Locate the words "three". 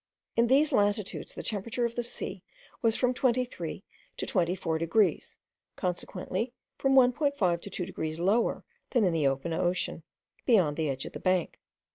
3.45-3.83